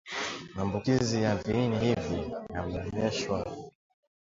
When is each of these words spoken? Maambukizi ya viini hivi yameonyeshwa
Maambukizi 0.55 1.23
ya 1.23 1.35
viini 1.35 1.79
hivi 1.79 2.33
yameonyeshwa 2.53 3.51